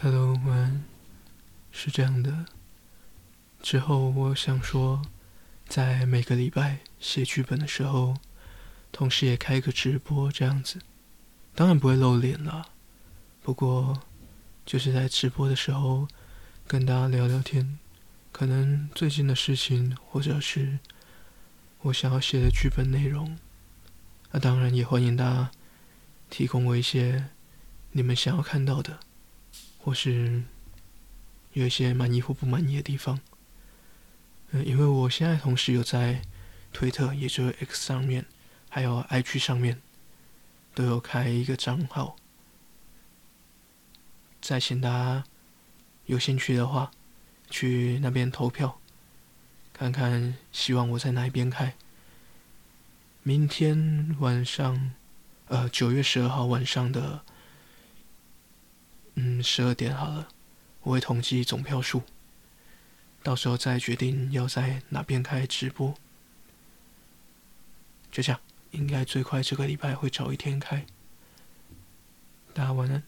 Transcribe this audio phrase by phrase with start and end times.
[0.00, 0.84] Hello，晚安。
[1.72, 2.46] 是这样的，
[3.60, 5.02] 之后我想说，
[5.66, 8.16] 在每个礼拜写剧本的时候，
[8.92, 10.78] 同时也开个直播这样子。
[11.56, 12.68] 当然不会露脸了，
[13.42, 14.04] 不过
[14.64, 16.06] 就是在直播的时候
[16.68, 17.80] 跟大家聊聊天，
[18.30, 20.78] 可能最近的事情，或者是
[21.80, 23.36] 我想要写的剧本内容。
[24.30, 25.50] 那当然也欢迎大家
[26.30, 27.30] 提供我一些
[27.90, 29.00] 你们想要看到的。
[29.78, 30.42] 或是
[31.52, 33.20] 有一些满意或不满意的地方，
[34.50, 36.22] 嗯，因为我现在同时有在
[36.72, 38.26] 推特，也就是 X 上面，
[38.68, 39.80] 还有 IG 上面，
[40.74, 42.16] 都有开一个账号。
[44.40, 45.24] 再请大家
[46.06, 46.90] 有兴趣的话，
[47.48, 48.78] 去那边投票，
[49.72, 51.74] 看看希望我在哪一边开。
[53.22, 54.92] 明天晚上，
[55.46, 57.22] 呃，九月十二号晚上的。
[59.42, 60.28] 十二点好了，
[60.82, 62.02] 我会统计总票数，
[63.22, 65.94] 到时候再决定要在哪边开直播。
[68.10, 70.84] 就这样，应该最快这个礼拜会找一天开。
[72.52, 73.07] 大家晚安。